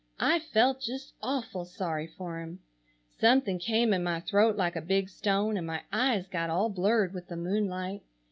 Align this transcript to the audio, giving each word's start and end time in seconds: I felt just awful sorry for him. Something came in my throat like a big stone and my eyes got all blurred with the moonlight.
I 0.19 0.39
felt 0.39 0.81
just 0.81 1.13
awful 1.21 1.63
sorry 1.63 2.07
for 2.07 2.39
him. 2.41 2.61
Something 3.19 3.59
came 3.59 3.93
in 3.93 4.01
my 4.03 4.19
throat 4.19 4.55
like 4.55 4.75
a 4.75 4.81
big 4.81 5.09
stone 5.09 5.57
and 5.57 5.67
my 5.67 5.83
eyes 5.93 6.25
got 6.25 6.49
all 6.49 6.69
blurred 6.69 7.13
with 7.13 7.27
the 7.27 7.37
moonlight. 7.37 8.01